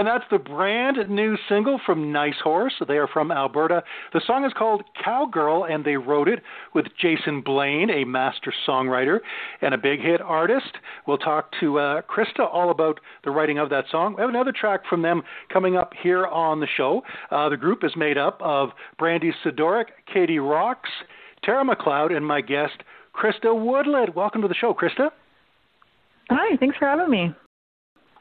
[0.00, 2.72] And that's the brand new single from Nice Horse.
[2.88, 3.82] They are from Alberta.
[4.14, 6.40] The song is called Cowgirl, and they wrote it
[6.74, 9.18] with Jason Blaine, a master songwriter
[9.60, 10.78] and a big hit artist.
[11.06, 14.14] We'll talk to uh, Krista all about the writing of that song.
[14.16, 15.20] We have another track from them
[15.52, 17.02] coming up here on the show.
[17.30, 20.76] Uh, the group is made up of Brandi Sidoryk, Katie Rox,
[21.44, 24.14] Tara McLeod, and my guest, Krista Wodelet.
[24.14, 25.10] Welcome to the show, Krista.
[26.30, 27.34] Hi, thanks for having me.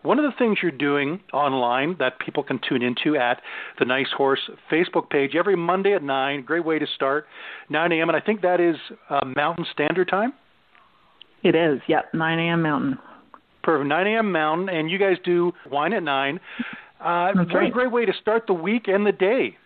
[0.02, 3.42] One of the things you're doing online that people can tune into at
[3.80, 4.40] the Nice Horse
[4.72, 7.26] Facebook page every Monday at 9, great way to start,
[7.70, 8.78] 9 a.m., and I think that is
[9.10, 10.34] uh, Mountain Standard Time?
[11.44, 12.62] It is, yep, 9 a.m.
[12.62, 12.98] Mountain.
[13.62, 14.32] Perfect, 9 a.m.
[14.32, 16.40] Mountain, and you guys do Wine at 9.
[17.00, 17.74] Uh, That's very right.
[17.74, 19.58] great way to start the week and the day.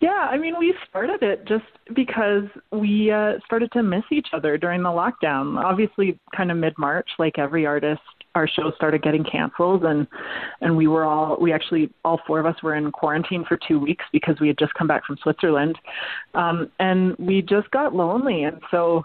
[0.00, 4.58] Yeah, I mean, we started it just because we uh, started to miss each other
[4.58, 5.62] during the lockdown.
[5.62, 8.00] Obviously, kind of mid March, like every artist,
[8.34, 10.06] our show started getting canceled, and
[10.60, 13.78] and we were all we actually all four of us were in quarantine for two
[13.78, 15.78] weeks because we had just come back from Switzerland,
[16.34, 19.04] um, and we just got lonely, and so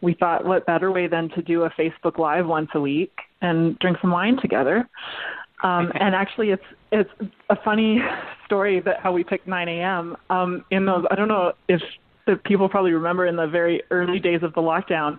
[0.00, 3.12] we thought, what better way than to do a Facebook Live once a week
[3.42, 4.88] and drink some wine together.
[5.62, 7.10] Um, and actually, it's it's
[7.50, 8.00] a funny
[8.46, 10.16] story that how we picked 9 a.m.
[10.30, 11.04] Um, in those.
[11.10, 11.82] I don't know if
[12.26, 15.18] the people probably remember in the very early days of the lockdown.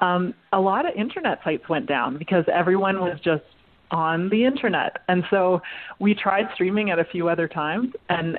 [0.00, 3.44] Um, a lot of internet sites went down because everyone was just
[3.90, 5.60] on the internet, and so
[5.98, 8.38] we tried streaming at a few other times, and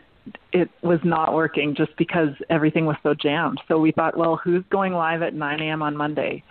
[0.53, 3.59] it was not working just because everything was so jammed.
[3.67, 5.81] So we thought, well, who's going live at 9 a.m.
[5.81, 6.43] on Monday?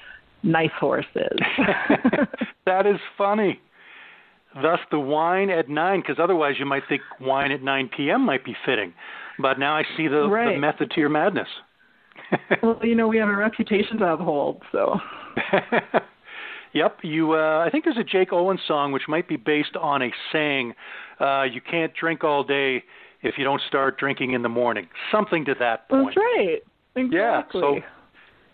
[0.43, 1.39] Nice horses.
[2.67, 3.61] that is funny.
[4.55, 8.23] Thus, the wine at 9, because otherwise you might think wine at 9 p.m.
[8.23, 8.93] might be fitting.
[9.39, 10.55] But now I see the, Right.
[10.55, 11.49] the method to your madness.
[12.63, 14.99] well, you know, we have a reputation to uphold, so.
[16.73, 17.33] yep, you.
[17.33, 20.75] Uh, I think there's a Jake Owen song which might be based on a saying,
[21.21, 22.85] uh, "You can't drink all day
[23.23, 26.07] if you don't start drinking in the morning." Something to that point.
[26.07, 26.59] That's right.
[26.97, 27.19] Exactly.
[27.19, 27.79] Yeah, so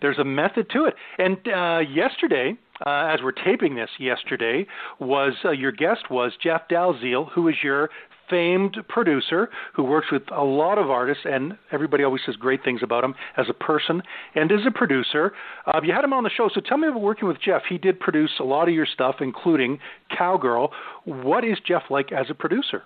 [0.01, 0.95] there's a method to it.
[1.19, 2.55] And uh, yesterday,
[2.85, 4.67] uh, as we're taping this, yesterday
[5.01, 7.91] was uh, your guest was Jeff Dalziel, who is your
[8.29, 12.81] famed producer who works with a lot of artists, and everybody always says great things
[12.83, 14.03] about him as a person
[14.35, 15.33] and as a producer.
[15.67, 17.63] Uh, you had him on the show, so tell me about working with Jeff.
[17.69, 19.79] He did produce a lot of your stuff, including
[20.17, 20.71] Cowgirl.
[21.05, 22.83] What is Jeff like as a producer?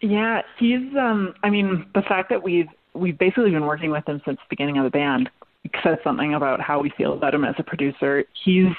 [0.00, 4.20] Yeah, he's um I mean, the fact that we've we've basically been working with him
[4.24, 5.30] since the beginning of the band
[5.82, 8.24] says something about how we feel about him as a producer.
[8.44, 8.74] He's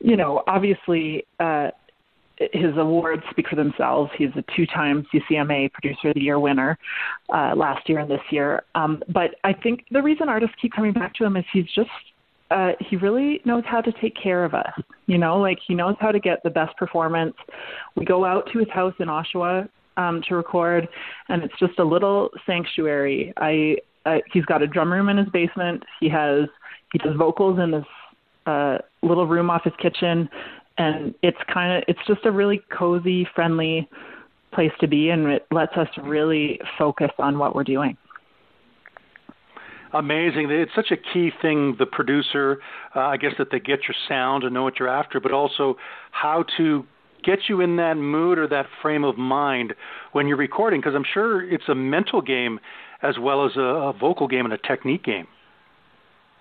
[0.00, 1.70] you know, obviously uh
[2.52, 4.10] his awards speak for themselves.
[4.16, 6.78] He's a two-time CCMA Producer of the Year winner
[7.32, 8.62] uh, last year and this year.
[8.74, 11.90] Um, but I think the reason artists keep coming back to him is he's just
[12.50, 14.72] uh, he really knows how to take care of us.
[15.06, 17.34] You know, like he knows how to get the best performance.
[17.94, 19.68] We go out to his house in Oshawa
[19.98, 20.88] um, to record,
[21.28, 23.32] and it's just a little sanctuary.
[23.36, 23.76] I
[24.06, 25.82] uh, he's got a drum room in his basement.
[26.00, 26.48] He has
[26.92, 27.84] he does vocals in this
[28.46, 30.28] uh, little room off his kitchen,
[30.78, 33.88] and it's kind of it's just a really cozy, friendly
[34.52, 37.96] place to be, and it lets us really focus on what we're doing.
[39.92, 40.50] Amazing.
[40.50, 42.60] It's such a key thing, the producer,
[42.94, 45.76] uh, I guess, that they get your sound and know what you're after, but also
[46.10, 46.84] how to
[47.24, 49.74] get you in that mood or that frame of mind
[50.12, 52.60] when you're recording, because I'm sure it's a mental game
[53.02, 55.26] as well as a, a vocal game and a technique game.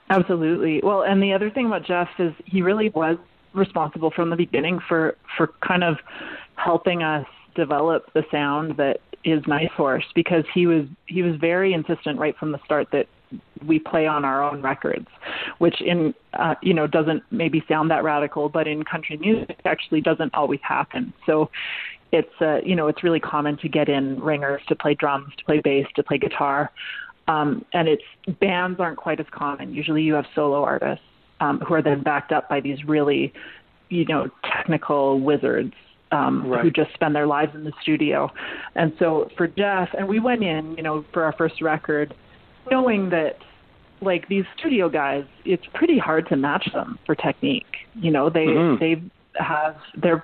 [0.10, 0.82] Absolutely.
[0.84, 3.18] Well, and the other thing about Jeff is he really was
[3.54, 5.98] responsible from the beginning for for kind of
[6.56, 11.74] helping us develop the sound that is Nice Horse because he was he was very
[11.74, 13.08] insistent right from the start that
[13.66, 15.08] we play on our own records,
[15.58, 20.02] which in uh, you know doesn't maybe sound that radical, but in country music actually
[20.02, 21.14] doesn't always happen.
[21.26, 21.50] So
[22.12, 25.46] it's uh, you know it's really common to get in ringers to play drums, to
[25.46, 26.72] play bass, to play guitar,
[27.28, 28.04] um, and it's
[28.40, 29.74] bands aren't quite as common.
[29.74, 31.04] Usually you have solo artists
[31.40, 33.34] um, who are then backed up by these really
[33.90, 35.74] you know technical wizards
[36.12, 36.62] um, Right.
[36.62, 38.32] who just spend their lives in the studio.
[38.76, 42.14] And so for Jeff, and we went in, you know, for our first record,
[42.72, 43.38] knowing that
[44.02, 47.66] like these studio guys, it's pretty hard to match them for technique.
[47.96, 48.80] You know, they Mhm.
[48.80, 49.02] they
[49.44, 50.24] have they're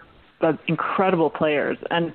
[0.67, 2.13] incredible players, and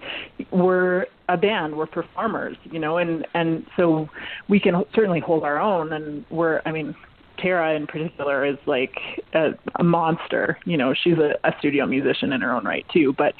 [0.51, 2.57] we're a band, we're performers.
[2.71, 4.09] You know, and and so
[4.49, 6.95] we can certainly hold our own, and we're I mean.
[7.39, 8.95] Tara in particular is like
[9.35, 10.59] a, a monster.
[10.65, 13.15] You know, she's a, a studio musician in her own right too.
[13.17, 13.35] But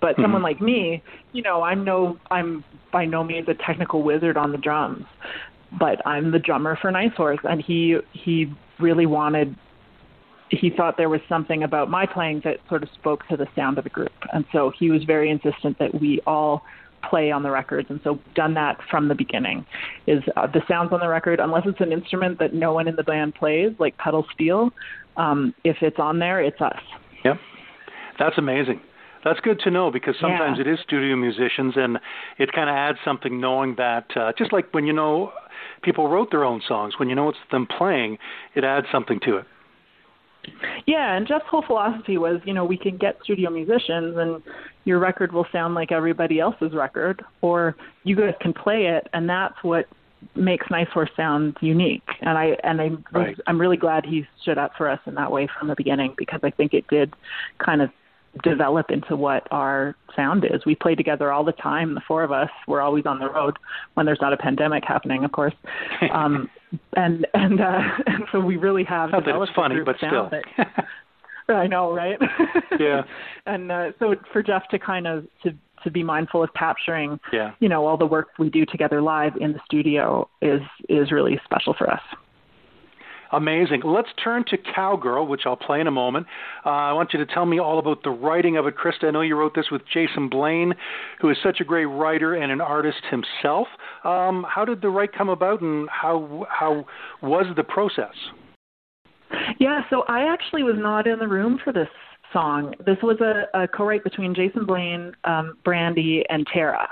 [0.00, 0.22] but Mhm.
[0.22, 1.02] someone like me,
[1.32, 5.04] you know, I'm no I'm by no means a technical wizard on the drums,
[5.78, 9.54] but I'm the drummer for Nice Horse, and he he really wanted
[10.50, 13.78] he thought there was something about my playing that sort of spoke to the sound
[13.78, 14.12] of the group.
[14.32, 16.62] And so he was very insistent that we all
[17.08, 19.64] play on the records and so done that from the beginning.
[20.06, 22.96] Is uh, the sounds on the record unless it's an instrument that no one in
[22.96, 24.70] the band plays like pedal steel
[25.16, 26.80] um, if it's on there it's us.
[27.24, 27.36] Yep.
[28.18, 28.80] That's amazing.
[29.24, 30.68] That's good to know because sometimes yeah.
[30.68, 31.98] it is studio musicians and
[32.38, 35.32] it kind of adds something knowing that uh, just like when you know
[35.82, 38.18] people wrote their own songs when you know it's them playing
[38.54, 39.46] it adds something to it
[40.86, 44.42] yeah, and Jeff's whole philosophy was, you know, we can get studio musicians and
[44.84, 49.28] your record will sound like everybody else's record, or you guys can play it, and
[49.28, 49.86] that's what
[50.34, 52.06] makes Nice Horse sound unique.
[52.20, 53.36] And I and I right.
[53.46, 56.40] I'm really glad he stood up for us in that way from the beginning because
[56.42, 57.14] I think it did
[57.64, 57.90] kind of
[58.42, 60.64] develop into what our sound is.
[60.66, 61.94] We play together all the time.
[61.94, 62.50] The four of us.
[62.66, 63.58] We're always on the road
[63.94, 65.54] when there's not a pandemic happening, of course.
[66.12, 66.48] Um,
[66.96, 70.28] and and uh, and so we really have not that it's funny, but still.
[70.30, 70.86] That,
[71.54, 72.18] I know, right?
[72.80, 73.02] yeah.
[73.46, 75.52] and uh, so for Jeff to kind of to
[75.84, 77.52] to be mindful of capturing, yeah.
[77.60, 81.40] you know, all the work we do together live in the studio is is really
[81.44, 82.00] special for us.
[83.34, 83.82] Amazing.
[83.84, 86.26] Let's turn to Cowgirl, which I'll play in a moment.
[86.64, 89.08] Uh, I want you to tell me all about the writing of it, Krista.
[89.08, 90.72] I know you wrote this with Jason Blaine,
[91.20, 93.66] who is such a great writer and an artist himself.
[94.04, 96.86] Um, how did the write come about, and how how
[97.22, 98.14] was the process?
[99.58, 101.88] Yeah, so I actually was not in the room for this
[102.32, 102.74] song.
[102.84, 106.88] This was a, a co-write between Jason Blaine, um, Brandi, and Tara.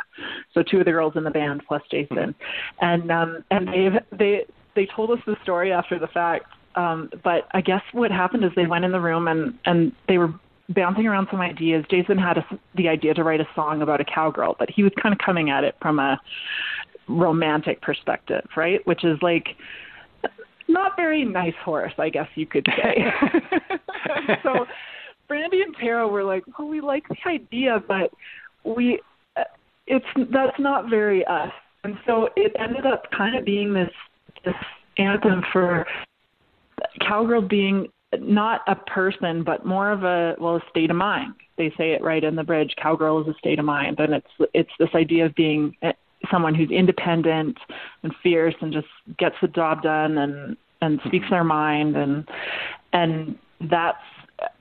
[0.54, 2.34] So two of the girls in the band plus Jason,
[2.80, 6.46] and um, and they they they told us the story after the fact.
[6.74, 10.18] Um, but I guess what happened is they went in the room and and they
[10.18, 10.32] were
[10.68, 11.84] bouncing around some ideas.
[11.90, 12.44] Jason had a,
[12.76, 15.50] the idea to write a song about a cowgirl, but he was kind of coming
[15.50, 16.18] at it from a
[17.08, 18.84] romantic perspective, right?
[18.86, 19.48] Which is like
[20.68, 23.04] not very nice horse, I guess you could say.
[24.42, 24.66] so
[25.28, 28.12] Brandi and Tara were like, "Well, we like the idea, but
[28.64, 29.00] we
[29.86, 31.52] it's that's not very us."
[31.84, 33.90] And so it ended up kind of being this
[34.44, 34.54] this
[34.98, 35.86] anthem for
[37.00, 37.88] cowgirl being
[38.18, 42.02] not a person but more of a well a state of mind they say it
[42.02, 45.26] right in the bridge cowgirl is a state of mind and it's it's this idea
[45.26, 45.74] of being
[46.30, 47.56] someone who's independent
[48.02, 48.86] and fierce and just
[49.18, 52.28] gets the job done and and speaks their mind and
[52.92, 53.38] and
[53.70, 53.98] that's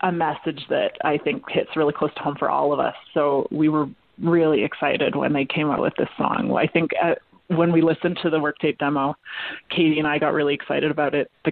[0.01, 2.95] a message that I think hits really close to home for all of us.
[3.13, 3.87] So we were
[4.21, 6.55] really excited when they came out with this song.
[6.55, 7.15] I think uh,
[7.57, 9.15] when we listened to the work tape demo,
[9.69, 11.29] Katie and I got really excited about it.
[11.45, 11.51] The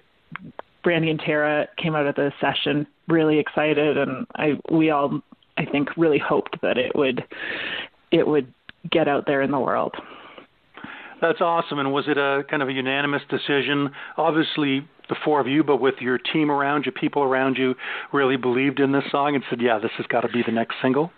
[0.86, 5.22] Brandi and Tara came out of the session really excited, and I we all
[5.58, 7.24] I think really hoped that it would
[8.12, 8.54] it would
[8.90, 9.94] get out there in the world.
[11.22, 11.80] That's awesome.
[11.80, 13.90] And was it a kind of a unanimous decision?
[14.16, 17.76] Obviously, the four of you, but with your team around you, people around you,
[18.14, 20.76] really believed in this song and said, "Yeah, this has got to be the next
[20.82, 21.12] single."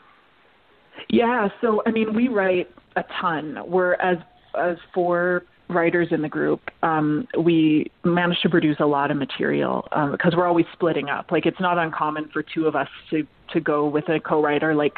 [1.09, 1.49] Yeah.
[1.61, 3.59] So I mean, we write a ton.
[3.67, 4.17] We're as
[4.59, 9.87] as four writers in the group, um, we managed to produce a lot of material
[9.93, 11.31] um, because we're always splitting up.
[11.31, 14.93] Like it's not uncommon for two of us to to go with a co-writer, like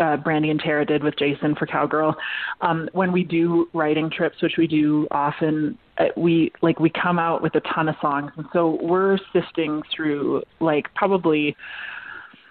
[0.00, 2.16] uh, Brandi and Tara did with Jason for Cowgirl.
[2.60, 7.18] Um, when we do writing trips, which we do often, uh, we like we come
[7.18, 11.56] out with a ton of songs, and so we're sifting through like probably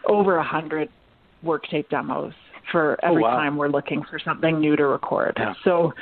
[0.07, 0.89] over a hundred
[1.41, 2.33] work tape demos
[2.71, 3.35] for oh, every oh, wow.
[3.35, 5.33] time we're looking for something new to record.
[5.37, 5.53] Yeah.
[5.63, 5.93] So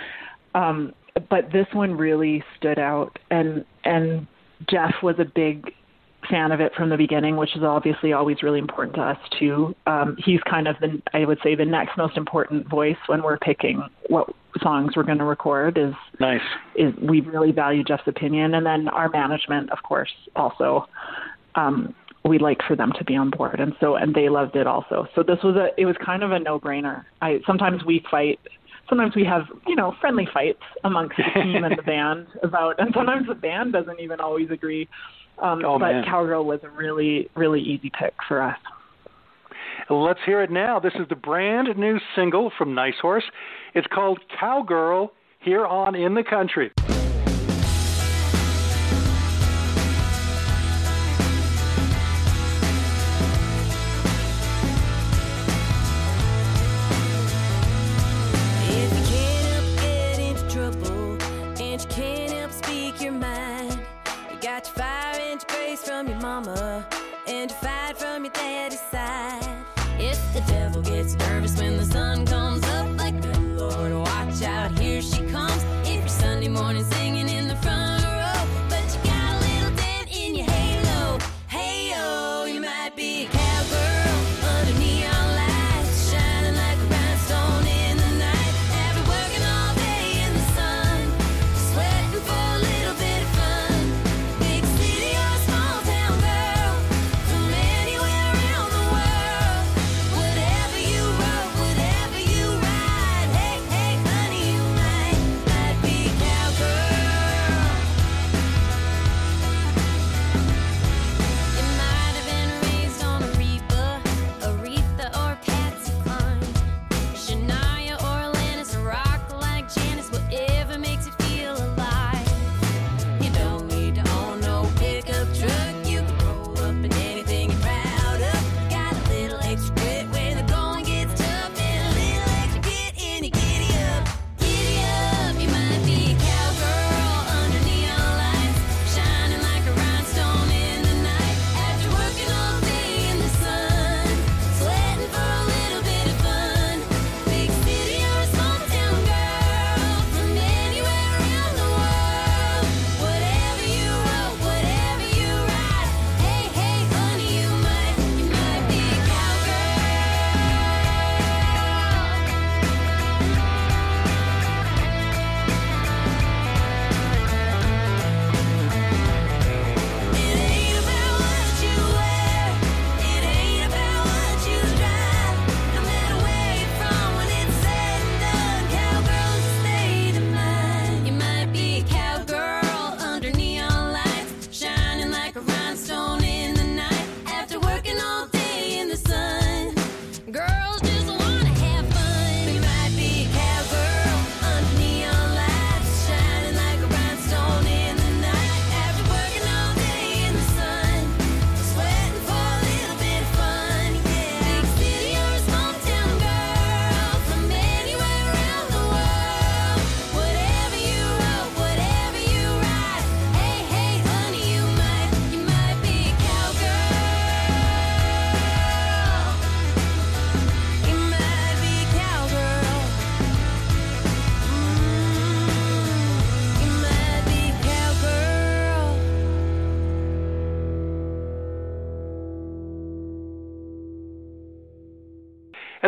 [0.56, 0.94] um,
[1.30, 4.28] but this one really stood out, and and
[4.70, 5.74] Jeff was a big
[6.30, 9.76] fan of it from the beginning, which is obviously always really important to us too.
[9.88, 13.40] Um, he's kind of the I would say the next most important voice when we're
[13.40, 14.30] picking what
[14.62, 15.78] songs we're going to record.
[15.78, 16.42] Is nice.
[16.76, 20.88] Is we really value Jeff's opinion, and then our management, of course, also.
[21.56, 21.94] Um,
[22.24, 25.08] we like for them to be on board and so and they loved it also
[25.16, 28.40] so this was a it was kind of a no brainer i sometimes we fight
[28.92, 32.94] sometimes we have you know friendly fights amongst the team and the band about, and
[32.94, 34.88] sometimes the band doesn't even always agree.
[35.42, 36.04] Um, oh, but man.
[36.04, 38.58] Cowgirl was a really really easy pick for us.
[39.90, 40.80] Let's hear it now.
[40.80, 43.24] This is the brand new single from Nice Horse.
[43.74, 46.72] It's called Cowgirl here on In the Country.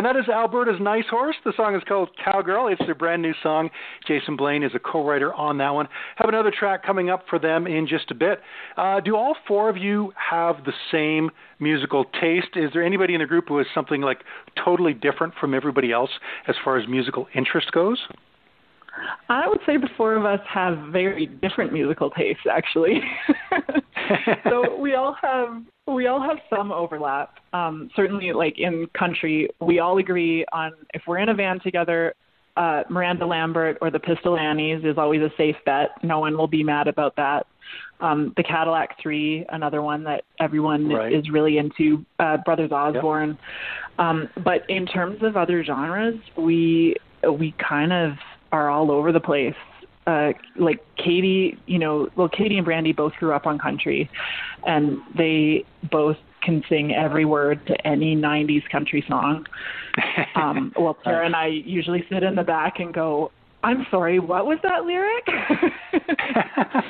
[0.04, 1.36] And that is Alberta's Nice Horse.
[1.46, 2.68] The song is called Cowgirl.
[2.68, 3.70] It's their brand new song.
[4.06, 5.88] Jason Blaine is a co-writer on that one.
[6.16, 8.40] Have another track coming up for them in just a bit.
[8.76, 12.48] Uh, do all four of you have the same musical taste?
[12.54, 14.24] Is there anybody in the group who has something like
[14.62, 16.10] totally different from everybody else
[16.48, 17.98] as far as musical interest goes?
[19.30, 23.00] I would say the four of us have very different musical tastes, actually.
[24.48, 27.34] so we all have we all have some overlap.
[27.52, 32.14] Um, certainly, like in country, we all agree on if we're in a van together,
[32.56, 35.90] uh, Miranda Lambert or the Pistol Annies is always a safe bet.
[36.02, 37.46] No one will be mad about that.
[38.00, 41.12] Um, the Cadillac Three, another one that everyone right.
[41.12, 42.04] is really into.
[42.18, 43.30] Uh, Brothers Osborne.
[43.30, 43.98] Yep.
[43.98, 46.96] Um, but in terms of other genres, we
[47.30, 48.12] we kind of
[48.52, 49.54] are all over the place.
[50.06, 54.10] Uh, like Katie, you know, well, Katie and Brandi both grew up on country,
[54.66, 59.46] and they both can sing every word to any 90s country song.
[60.34, 63.30] Um, well, Tara and I usually sit in the back and go,
[63.62, 65.24] I'm sorry, what was that lyric?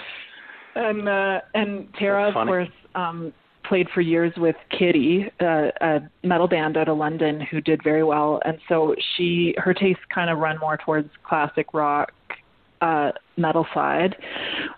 [0.75, 3.33] and uh, and Tara, of course, um,
[3.69, 8.03] played for years with Kittie, uh, a metal band out of London who did very
[8.03, 12.13] well, and so she her tastes kind of run more towards classic rock,
[12.85, 14.15] uh, metal side.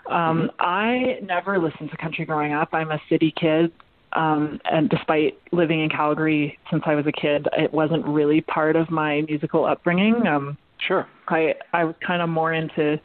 [0.08, 0.46] Um, mm-hmm.
[0.60, 2.68] I never listened to country growing up.
[2.72, 3.72] I'm a city kid,
[4.12, 8.76] um, and despite living in Calgary since I was a kid, it wasn't really part
[8.76, 10.26] of my musical upbringing.
[10.26, 11.06] Um, sure.
[11.28, 13.00] I I was kind of more into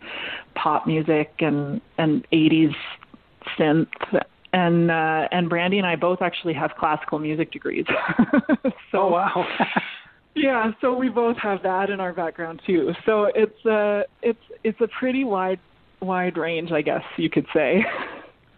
[0.56, 2.76] pop music and and 80s
[3.58, 3.88] synth
[4.54, 7.86] and uh, and Brandi and I both actually have classical music degrees.
[8.92, 9.48] so, oh wow.
[10.36, 12.92] yeah, so we both have that in our background too.
[13.06, 15.60] So it's uh it's it's a pretty wide
[16.02, 17.86] wide range, I guess you could say.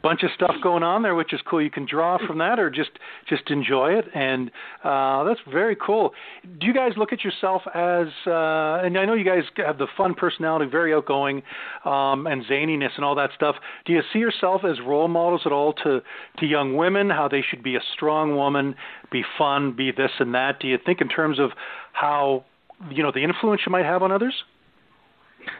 [0.03, 1.61] bunch of stuff going on there, which is cool.
[1.61, 2.91] You can draw from that or just
[3.27, 4.51] just enjoy it, and
[4.83, 6.11] uh, that's very cool.
[6.59, 8.07] Do you guys look at yourself as?
[8.27, 11.41] Uh, and I know you guys have the fun personality, very outgoing,
[11.85, 13.55] um, and zaniness and all that stuff.
[13.85, 16.01] Do you see yourself as role models at all to
[16.39, 17.09] to young women?
[17.09, 18.75] How they should be a strong woman,
[19.11, 20.59] be fun, be this and that?
[20.59, 21.51] Do you think in terms of
[21.93, 22.43] how
[22.91, 24.35] you know the influence you might have on others?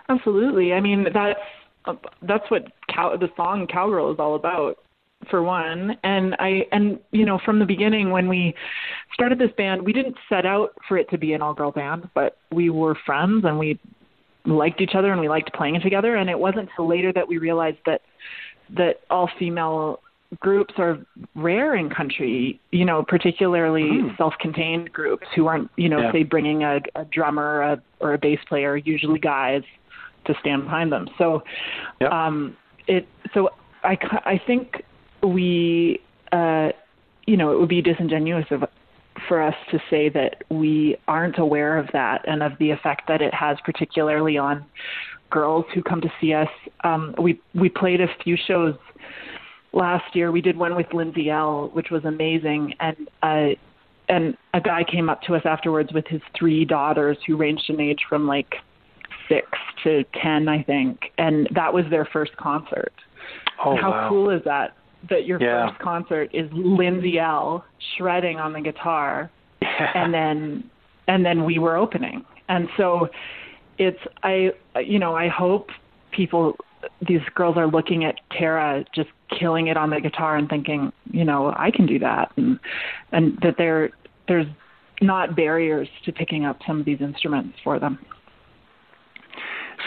[0.10, 0.74] Absolutely.
[0.74, 1.40] I mean that's
[2.22, 2.64] that's what
[2.94, 4.78] cow, the song cowgirl is all about
[5.30, 8.54] for one and i and you know from the beginning when we
[9.14, 12.10] started this band we didn't set out for it to be an all girl band
[12.14, 13.80] but we were friends and we
[14.46, 17.38] liked each other and we liked playing together and it wasn't until later that we
[17.38, 18.02] realized that
[18.70, 20.00] that all female
[20.40, 20.98] groups are
[21.36, 24.18] rare in country you know particularly mm.
[24.18, 26.12] self-contained groups who aren't you know yeah.
[26.12, 29.62] say bringing a, a drummer a, or a bass player usually guys
[30.26, 31.08] to stand behind them.
[31.18, 31.44] So,
[32.02, 32.12] yep.
[32.12, 33.50] um, it so
[33.84, 34.84] I I think
[35.22, 36.00] we
[36.32, 36.70] uh,
[37.26, 38.64] you know it would be disingenuous of
[39.28, 43.22] for us to say that we aren't aware of that and of the effect that
[43.22, 44.66] it has, particularly on
[45.30, 46.50] girls who come to see us.
[46.84, 48.76] Um, we we played a few shows
[49.72, 50.32] last year.
[50.32, 53.56] We did one with Lindsay Ell, which was amazing, and uh,
[54.10, 57.80] and a guy came up to us afterwards with his three daughters who ranged in
[57.80, 58.56] age from like
[59.34, 59.48] six
[59.84, 62.94] to ten, I think, and that was their first concert.
[63.64, 64.10] Oh, How wow.
[64.10, 64.76] cool is that?
[65.10, 65.70] That your yeah.
[65.70, 69.30] first concert is Lindsay Ell shredding on the guitar,
[69.62, 69.92] yeah.
[69.96, 70.70] and then
[71.08, 73.10] and then we were opening, and so
[73.78, 75.70] it's I you know I hope
[76.12, 76.56] people
[77.08, 79.10] these girls are looking at Tara just
[79.40, 82.60] killing it on the guitar and thinking, you know, I can do that, and
[83.12, 83.92] and that there
[84.28, 84.48] there's
[85.02, 88.00] not barriers to picking up some of these instruments for them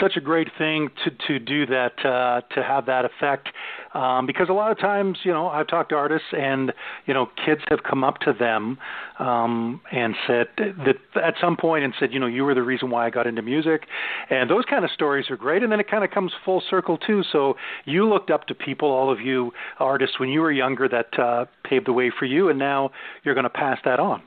[0.01, 3.49] such a great thing to to do that uh, to have that effect.
[3.95, 6.73] Um, because a lot of times you know I've talked to artists and
[7.07, 8.79] you know kids have come up to them
[9.19, 12.91] um, and said that at some point and said you know you were the reason
[12.91, 13.87] why I got into music.
[14.31, 16.99] And those kind of stories are great and then it kind of comes full circle
[16.99, 17.23] too.
[17.33, 17.55] So
[17.85, 21.47] you looked up to people all of you artists when you were younger that uh,
[21.65, 22.91] paved the way for you and now
[23.25, 24.23] you're going to pass that on.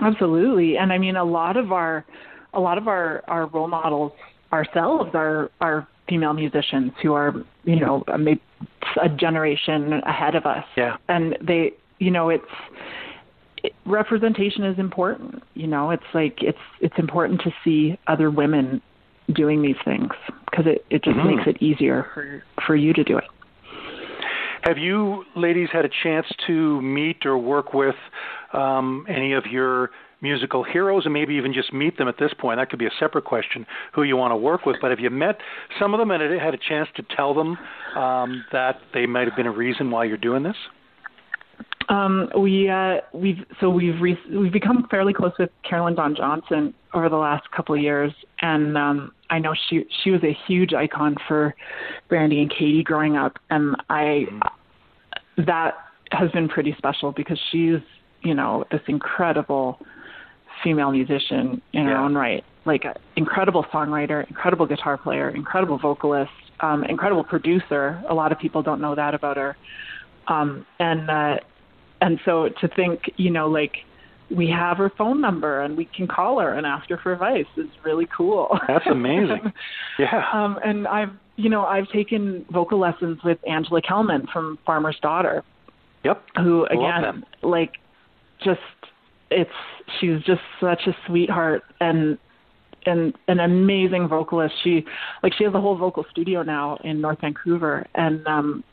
[0.00, 0.76] Absolutely.
[0.78, 2.04] And I mean a lot of our
[2.54, 4.12] a lot of our our role models
[4.52, 7.34] ourselves are are female musicians who are
[7.64, 8.40] you know maybe
[9.00, 10.64] a generation ahead of us.
[10.76, 10.96] Yeah.
[11.08, 12.44] And they you know it's
[13.58, 15.90] it, representation is important you know.
[15.90, 18.80] It's like it's it's important to see other women
[19.34, 20.10] doing these things
[20.50, 21.36] because it it just mm-hmm.
[21.36, 23.24] makes it easier for for you to do it.
[24.62, 27.94] Have you ladies had a chance to meet or work with
[28.52, 32.58] um, any of your musical heroes and maybe even just meet them at this point.
[32.58, 34.76] That could be a separate question who you want to work with.
[34.80, 35.38] But have you met
[35.78, 37.56] some of them and had a chance to tell them
[37.96, 40.56] um, that they might have been a reason why you're doing this?
[41.88, 46.74] Um, we uh, we've so we've re- we've become fairly close with Carolyn Dawn Johnson
[46.92, 50.74] over the last couple of years, and um, I know she she was a huge
[50.74, 51.54] icon for
[52.10, 54.26] Brandi and Katie growing up, and I
[55.38, 55.76] that
[56.12, 57.80] has been pretty special because she's
[58.20, 59.78] you know this incredible
[60.62, 66.30] female musician in her own right, like an incredible songwriter, incredible guitar player, incredible vocalist,
[66.60, 68.02] um, incredible producer.
[68.08, 69.56] A lot of people don't know that about her,
[70.28, 71.36] um, and uh,
[72.00, 73.72] and so to think, you know, like
[74.30, 77.46] we have her phone number and we can call her and ask her for advice
[77.56, 78.58] is really cool.
[78.66, 79.52] That's amazing.
[79.98, 80.22] Yeah.
[80.32, 85.42] um, and I've, you know, I've taken vocal lessons with Angela Kelman from Farmer's Daughter,
[86.04, 86.22] Yep.
[86.36, 87.72] who again, like,
[88.44, 88.60] just
[89.30, 89.50] it's
[90.00, 92.18] she's just such a sweetheart and
[92.86, 94.54] and an amazing vocalist.
[94.62, 94.84] She
[95.22, 98.64] like she has a whole vocal studio now in North Vancouver, and um,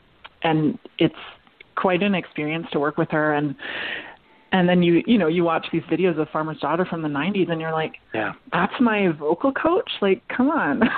[0.42, 1.14] and it's
[1.76, 3.54] quite an experience to work with her and
[4.52, 7.50] and then you you know you watch these videos of Farmer's Daughter from the 90s
[7.50, 8.32] and you're like Yeah.
[8.52, 10.80] that's my vocal coach like come on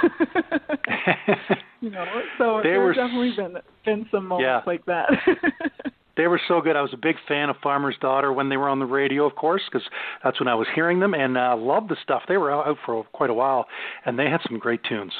[1.81, 2.05] you know
[2.39, 4.61] so They there's were definitely been been some moments Yeah.
[4.73, 5.11] like that
[6.19, 6.77] They were so good.
[6.77, 9.37] I was a big fan of Farmer's Daughter when they were on the radio, of
[9.37, 9.89] course, because
[10.23, 12.23] that's when I was hearing them, and uh, loved the stuff.
[12.29, 13.67] They were out for quite a while,
[14.05, 15.13] and they had some great tunes.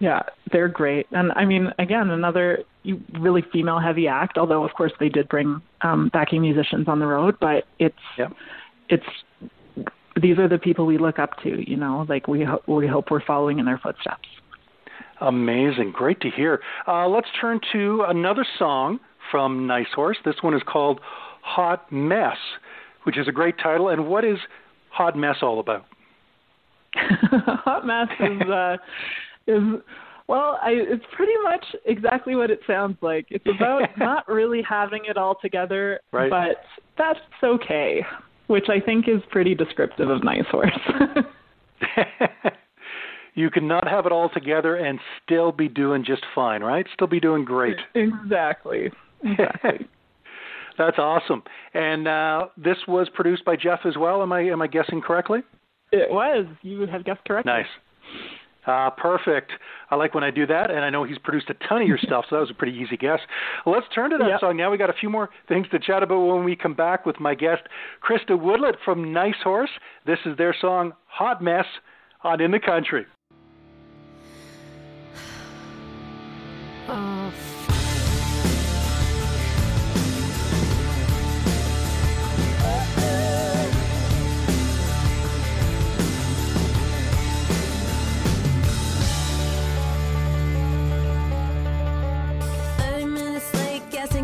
[0.00, 1.06] Yeah, they're great.
[1.12, 2.64] And I mean, again, another
[3.20, 7.06] really female heavy act, although of course they did bring um backing musicians on the
[7.06, 8.32] road, but it's Yep.
[8.88, 9.86] it's
[10.20, 13.12] these are the people we look up to, you know, like we ho- we hope
[13.12, 14.28] we're following in their footsteps.
[15.20, 15.92] Amazing.
[15.92, 16.60] Great to hear.
[16.88, 18.98] Uh, let's turn to another song
[19.32, 20.18] from Nice Horse.
[20.24, 21.00] This one is called
[21.42, 22.36] Hot Mess,
[23.02, 23.88] which is a great title.
[23.88, 24.38] And what is
[24.90, 25.86] Hot Mess all about?
[26.94, 28.76] Hot mess is uh
[29.46, 29.62] is
[30.28, 33.26] well, I it's pretty much exactly what it sounds like.
[33.30, 36.28] It's about not really having it all together, Right.
[36.30, 36.62] but
[36.98, 38.04] that's okay,
[38.48, 40.78] which I think is pretty descriptive of Nice Horse.
[43.34, 46.86] you can not have it all together and still be doing just fine, right?
[46.92, 47.76] Still be doing great.
[47.94, 48.90] exactly.
[49.24, 49.86] Exactly.
[50.78, 51.42] That's awesome.
[51.74, 54.22] And uh, this was produced by Jeff as well.
[54.22, 55.40] Am I am I guessing correctly?
[55.92, 56.46] it was.
[56.62, 57.52] You have guessed correctly.
[57.52, 57.66] Nice.
[58.66, 59.50] Uh, perfect.
[59.90, 61.98] I like when I do that, and I know he's produced a ton of your
[62.02, 63.18] stuff, so that was a pretty easy guess.
[63.66, 64.40] Let's turn to that Yep.
[64.40, 64.70] song now.
[64.70, 67.34] We got a few more things to chat about when we come back with my
[67.34, 67.62] guest,
[68.08, 69.70] Krista Wodelet from Nice Horse.
[70.06, 71.66] This is their song "Hot Mess"
[72.24, 73.04] on In the Country.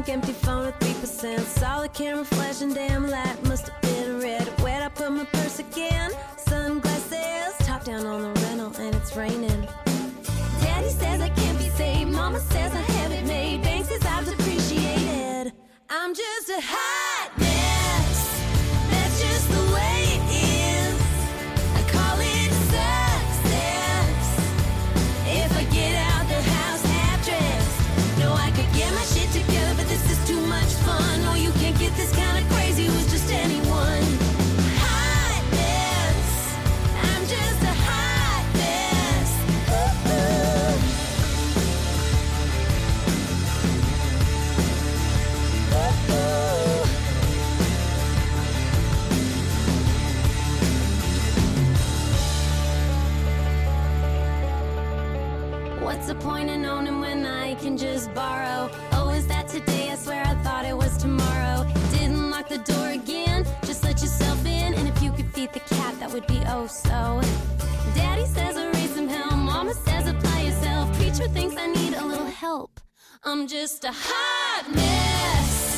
[0.09, 1.43] Empty, phone at three percent.
[1.47, 4.47] Saw the camera flashing, damn light must have been red.
[4.61, 6.11] Where'd I put my purse again?
[6.37, 9.69] Sunglasses, top down on the rental, and it's raining.
[10.61, 12.11] Daddy says I can't be saved.
[12.11, 13.63] Mama says I have it made.
[13.63, 15.53] Bank says I've depreciated.
[15.91, 17.18] I'm just a hot
[55.89, 58.71] What's the point in owning when I can just borrow?
[58.93, 59.91] Oh, is that today?
[59.91, 61.67] I swear I thought it was tomorrow.
[61.93, 64.75] Didn't lock the door again, just let yourself in.
[64.75, 67.23] And if you could feed the cat, that would be oh so.
[67.95, 70.95] Daddy says I raise some hell, Mama says apply yourself.
[70.99, 72.81] Preacher thinks I need a little help.
[73.25, 75.78] I'm just a hot mess.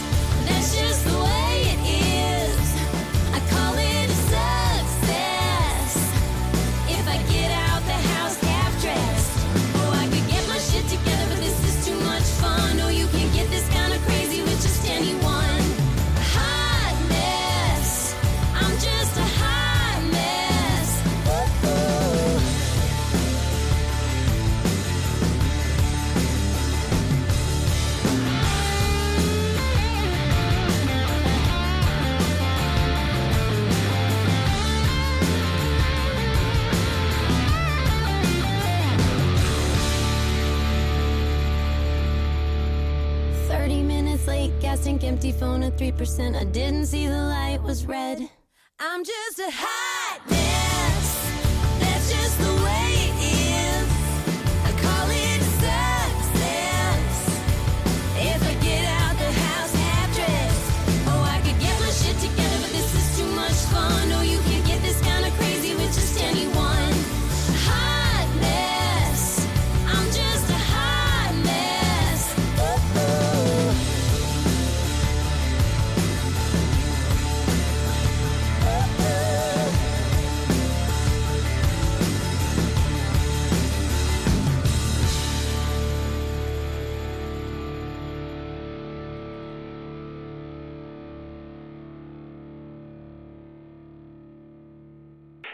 [45.20, 46.34] Empty, phone at 3%.
[46.34, 48.30] I didn't see the light was red.
[48.78, 49.89] I'm just a hot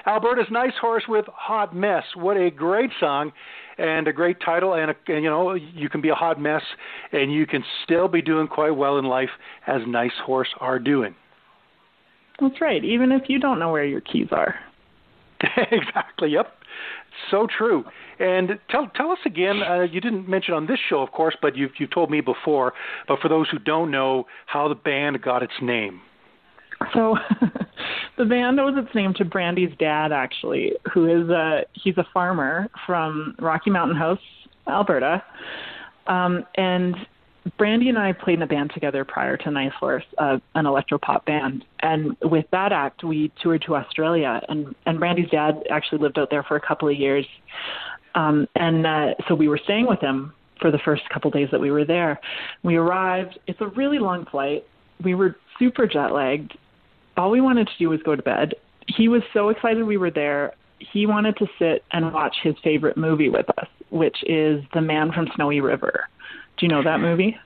[0.07, 2.05] Alberta's Nice Horse with Hot Mess.
[2.15, 3.33] What a great song
[3.77, 4.75] and a great title.
[4.75, 6.63] And, a, and, you know, you can be a hot mess
[7.13, 9.31] and you can still be doing quite well in life
[9.67, 11.15] as Nice Horse are doing.
[12.41, 12.85] That's right.
[12.85, 14.55] Even if you don't know where your keys are.
[15.71, 16.31] exactly.
[16.31, 16.53] Yep.
[17.31, 17.85] So true.
[18.19, 19.63] And tell tell us again.
[19.63, 22.75] Uh, you didn't mention on this show, of course, but you've you've told me before.
[23.09, 26.01] But for those who don't know, how the band got its name.
[26.95, 27.17] So
[28.19, 32.69] the band owes its name to Brandi's dad, actually, who is a he's a farmer
[32.87, 34.21] from Rocky Mountain House,
[34.69, 35.23] Alberta,
[36.07, 36.97] um, and
[37.59, 41.25] Brandi and I played in a band together prior to Nice Horse, uh, an electropop
[41.27, 46.19] band, and with that act we toured to Australia, and and Brandi's dad actually lived
[46.19, 47.27] out there for a couple of years,
[48.15, 51.49] um, and uh, so we were staying with him for the first couple of days
[51.53, 52.19] that we were there.
[52.63, 53.39] We arrived.
[53.47, 54.65] It's a really long flight.
[55.05, 56.57] We were super jet lagged.
[57.17, 58.55] All we wanted to do was go to bed.
[58.89, 60.53] He was so excited we were there.
[60.79, 65.11] He wanted to sit and watch his favorite movie with us, which is The Man
[65.13, 66.09] from Snowy River.
[66.59, 67.37] Do you know that movie?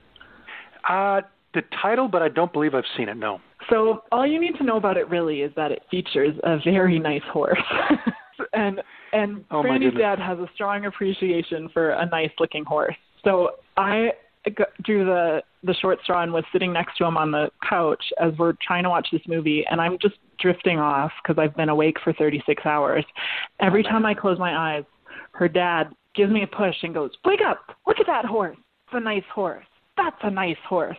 [0.87, 1.21] Uh,
[1.53, 3.17] the title, but I don't believe I've seen it.
[3.17, 3.39] No.
[3.69, 6.97] So all you need to know about it really is that it features a very
[6.99, 7.61] nice horse,
[8.53, 8.81] and
[9.13, 12.95] and Oh, Brandi's dad has a strong appreciation for a nice looking horse.
[13.23, 14.11] So I
[14.83, 18.33] drew the the short straw and was sitting next to him on the couch as
[18.39, 21.97] we're trying to watch this movie, and I'm just drifting off because I've been awake
[22.03, 23.05] for 36 hours.
[23.59, 24.83] Every oh, time I close my eyes,
[25.33, 27.59] her dad gives me a push and goes, "Wake up!
[27.85, 28.57] Look at that horse!
[28.87, 29.65] It's a nice horse.
[29.97, 30.97] That's a nice horse."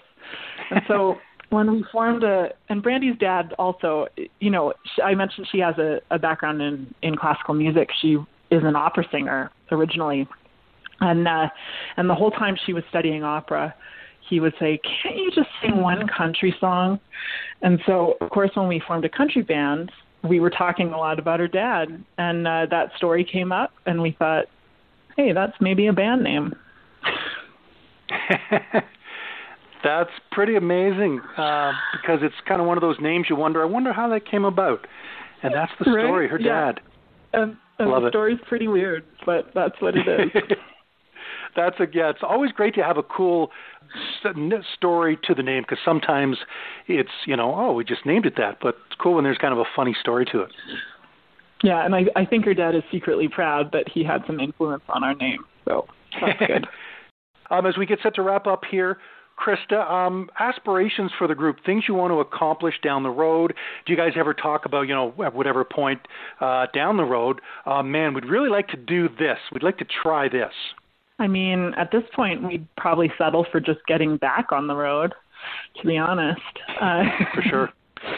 [0.71, 1.17] And so
[1.51, 4.07] when we formed a, and Brandi's dad also,
[4.39, 7.89] you know, sh I mentioned she has a, a background in in classical music.
[8.01, 8.17] She
[8.51, 10.29] is an opera singer originally,
[11.03, 11.49] and uh,
[11.97, 13.75] and the whole time she was studying opera,
[14.29, 16.99] he would say, "Can't you just sing one country song?"
[17.61, 19.91] And so, of course, when we formed a country band,
[20.29, 24.01] we were talking a lot about her dad, and uh, that story came up, and
[24.01, 24.47] we thought,
[25.17, 26.55] "Hey, that's maybe a band name."
[29.85, 33.63] That's pretty amazing uh, because it's kind of one of those names you wonder.
[33.63, 34.87] I wonder how that came about,
[35.43, 36.05] and that's the Right?
[36.05, 36.29] story.
[36.29, 36.73] Her Yeah.
[36.73, 36.81] dad.
[37.33, 38.11] And, and Love the it.
[38.13, 40.31] story's pretty weird, but that's what it is.
[41.55, 42.11] That's a yeah.
[42.11, 43.51] It's always great to have a cool
[44.75, 46.39] story to the name because sometimes
[46.87, 49.53] it's you know oh we just named it that, but it's cool when there's kind
[49.53, 50.51] of a funny story to it.
[51.63, 54.83] Yeah, and I, I think her dad is secretly proud that he had some influence
[54.89, 55.45] on our name.
[55.65, 55.87] So
[56.21, 56.67] that's good.
[57.51, 58.99] um, as we get set to wrap up here,
[59.39, 63.55] Krista, um, aspirations for the group, things you want to accomplish down the road.
[63.87, 66.01] Do you guys ever talk about, you know, at whatever point
[66.41, 69.39] uh, down the road, uh, man, we'd really like to do this.
[69.53, 70.53] We'd like to try this.
[71.23, 75.15] I mean, at this point, we'd probably settle for just getting back on the road,
[75.81, 76.41] to be honest.
[76.81, 77.69] Uh, For sure.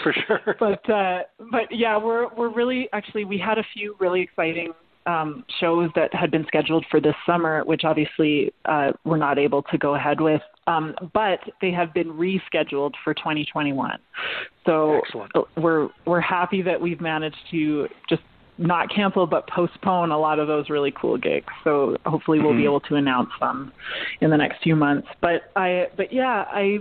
[0.03, 0.57] For sure.
[0.59, 4.73] but uh, but yeah, we're we're really actually we had a few really exciting
[5.07, 9.63] um, shows that had been scheduled for this summer, which obviously uh, we're not able
[9.65, 10.41] to go ahead with.
[10.67, 13.99] Um, but they have been rescheduled for 2021.
[14.65, 15.33] So Excellent.
[15.59, 18.23] we're we're happy that we've managed to just
[18.59, 21.53] not cancel but postpone a lot of those really cool gigs.
[21.65, 22.67] So hopefully we'll be Mhm.
[22.67, 23.73] able to announce them
[24.21, 25.09] in the next few months.
[25.21, 26.81] But I but yeah, I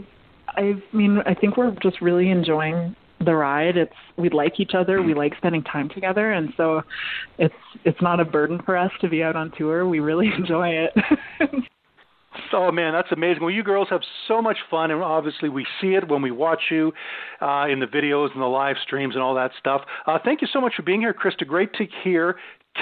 [0.56, 3.78] I mean I think we're just really enjoying the ride.
[3.78, 6.84] It's we like each other, we like spending time together and so
[7.38, 7.56] it's
[7.86, 9.88] it's not a burden for us to be out on tour.
[9.88, 10.94] We really enjoy it.
[12.54, 13.42] Oh man, that's amazing.
[13.42, 16.63] Well, you girls have so much fun, and obviously we see it when we watch
[16.70, 16.94] you
[17.42, 19.82] uh, in the videos and the live streams and all that stuff.
[20.06, 21.46] Uh, thank you so much for being here, Krista.
[21.48, 22.38] Great to hear.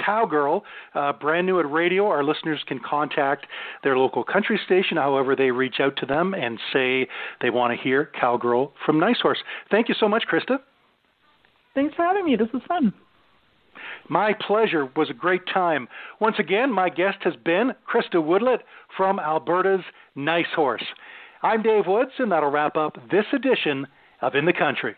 [0.06, 0.62] Cowgirl,
[0.94, 2.06] uh, brand new at radio.
[2.06, 3.46] Our listeners can contact
[3.84, 7.06] their local country station, however they reach out to them and say
[7.42, 9.42] they want to hear Cowgirl from Nice Horse.
[9.70, 10.58] Thank you so much, Krista.
[11.74, 12.36] Thanks for having me.
[12.36, 12.94] This was fun.
[14.08, 14.88] My pleasure.
[14.96, 15.88] Was a great time.
[16.20, 18.60] Once again, my guest has been Krista Wodelet
[18.96, 19.84] from Alberta's
[20.14, 20.84] Nice Horse.
[21.42, 23.86] I'm Dave Woods, and that'll wrap up this edition
[24.20, 24.94] of In the Country.